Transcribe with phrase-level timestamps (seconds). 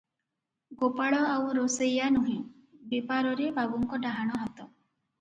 [0.79, 2.41] ଗୋପାଳ ଆଉ ରୋଷେଇୟା ନୁହେଁ,
[2.97, 4.71] ବେପାରରେ ବାବୁଙ୍କ ଡାହାଣ ହାତ।